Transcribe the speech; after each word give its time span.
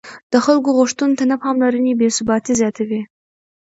د 0.31 0.33
خلکو 0.45 0.69
غوښتنو 0.77 1.17
ته 1.19 1.23
نه 1.31 1.35
پاملرنه 1.43 1.91
بې 1.99 2.07
ثباتي 2.17 2.53
زیاتوي 2.59 3.01